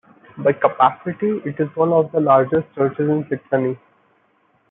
By 0.39 0.53
capacity, 0.53 1.43
it 1.45 1.59
is 1.59 1.69
one 1.75 1.93
of 1.93 2.11
the 2.11 2.21
largest 2.21 2.73
churches 2.73 3.07
in 3.07 3.23
Saxony. 3.29 3.77